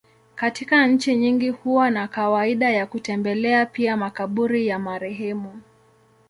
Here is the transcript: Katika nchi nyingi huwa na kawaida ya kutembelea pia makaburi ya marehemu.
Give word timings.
Katika 0.35 0.87
nchi 0.87 1.15
nyingi 1.15 1.49
huwa 1.49 1.89
na 1.89 2.07
kawaida 2.07 2.69
ya 2.71 2.85
kutembelea 2.85 3.65
pia 3.65 3.97
makaburi 3.97 4.67
ya 4.67 4.79
marehemu. 4.79 5.61